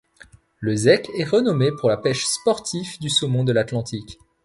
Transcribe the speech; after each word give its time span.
La 0.63 0.75
zec 0.75 1.11
est 1.19 1.25
renommée 1.29 1.69
pour 1.79 1.87
la 1.87 1.95
pêche 1.95 2.25
sportif 2.25 2.97
du 2.97 3.07
saumon 3.11 3.43
de 3.43 3.51
l'Atlantique. 3.53 4.17